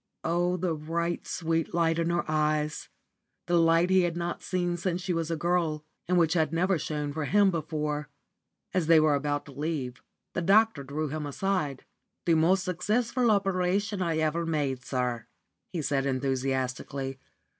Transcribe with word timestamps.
Oh, 0.23 0.57
the 0.57 0.73
bright, 0.73 1.27
sweet 1.27 1.75
light 1.75 1.99
in 1.99 2.09
her 2.09 2.25
eyes! 2.27 2.89
the 3.45 3.57
light 3.61 3.91
he 3.91 4.01
had 4.01 4.17
not 4.17 4.41
seen 4.41 4.75
since 4.75 4.99
she 4.99 5.13
was 5.13 5.29
a 5.29 5.35
girl, 5.35 5.85
and 6.07 6.17
which 6.17 6.33
had 6.33 6.51
never 6.51 6.79
shone 6.79 7.13
for 7.13 7.25
him 7.25 7.51
before. 7.51 8.09
As 8.73 8.87
they 8.87 8.99
were 8.99 9.13
about 9.13 9.45
to 9.45 9.51
leave, 9.51 10.01
the 10.33 10.41
doctor 10.41 10.83
drew 10.83 11.09
him 11.09 11.27
aside. 11.27 11.85
"The 12.25 12.33
most 12.33 12.63
successful 12.63 13.29
operation 13.29 14.01
I 14.01 14.17
ever 14.17 14.43
made, 14.43 14.83
sir," 14.83 15.27
he 15.71 15.83
said, 15.83 16.07
enthusiastically. 16.07 17.19